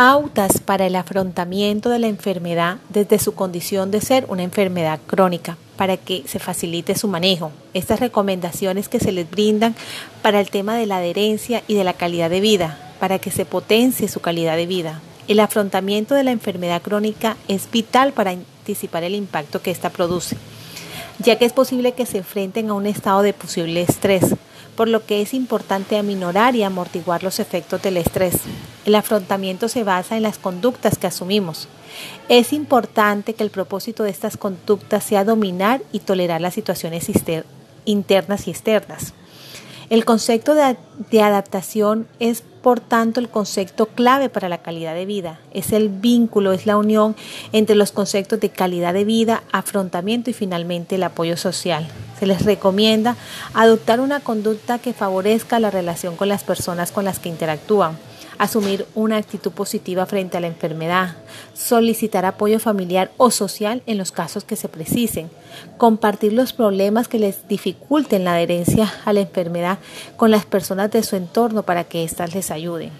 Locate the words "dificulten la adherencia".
67.48-68.90